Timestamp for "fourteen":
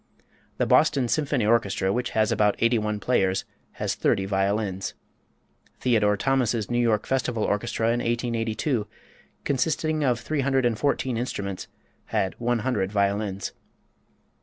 10.75-11.17